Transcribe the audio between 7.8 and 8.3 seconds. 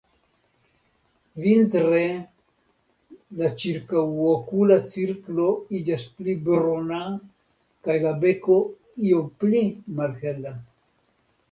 kaj la